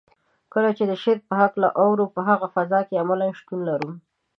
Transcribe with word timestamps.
کله 0.53 0.69
چې 0.77 0.83
د 0.87 0.91
شعر 1.01 1.17
په 1.27 1.33
هکله 1.41 1.67
اورو 1.81 2.05
په 2.15 2.21
هغه 2.29 2.47
فضا 2.55 2.79
کې 2.87 2.99
عملاً 3.03 3.27
شتون 3.39 3.59
لرو. 3.69 3.89